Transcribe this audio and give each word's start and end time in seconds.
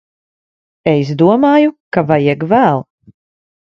Es 0.93 1.11
domāju 1.21 1.75
ka 1.97 2.05
vajag 2.13 2.47
vēl. 2.55 2.87